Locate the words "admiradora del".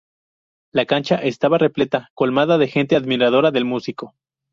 2.95-3.65